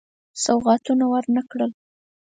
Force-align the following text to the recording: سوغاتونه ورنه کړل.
سوغاتونه 0.43 1.05
ورنه 1.11 1.41
کړل. 1.49 1.71